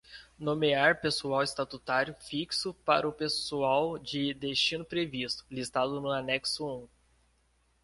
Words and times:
Nomear 0.39 0.99
pessoal 0.99 1.43
estatutário 1.43 2.15
fixo 2.15 2.73
para 2.73 3.07
o 3.07 3.13
pessoal 3.13 3.99
de 3.99 4.33
destino 4.33 4.83
previsto, 4.83 5.45
listado 5.51 6.01
no 6.01 6.09
Anexo 6.11 6.87
I. 6.87 6.89